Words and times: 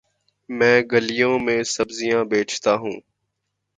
میں 0.49 0.81
گلیوں 0.91 1.39
میں 1.39 1.63
سبزیاں 1.65 2.23
بیچتا 2.23 2.73
ہوں 2.75 2.97